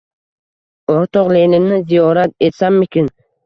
O’rtoq 0.93 1.31
Leninni 1.37 1.79
ziyorat 1.95 2.37
etsammikin? 2.51 3.17